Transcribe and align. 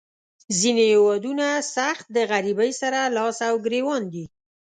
ځینې 0.59 0.83
هیوادونه 0.93 1.47
سخت 1.75 2.05
د 2.15 2.17
غریبۍ 2.31 2.71
سره 2.81 2.99
لاس 3.15 3.37
او 3.49 3.55
ګریوان 3.65 4.03
دي. 4.13 4.25